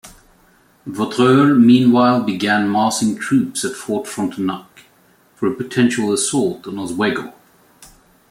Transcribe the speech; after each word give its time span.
Vaudreuil 0.87 1.53
meanwhile 1.63 2.23
began 2.23 2.71
massing 2.71 3.15
troops 3.17 3.63
at 3.63 3.75
Fort 3.75 4.07
Frontenac 4.07 4.85
for 5.35 5.45
a 5.47 5.53
potential 5.53 6.11
assault 6.11 6.65
on 6.65 6.79
Oswego. 6.79 7.35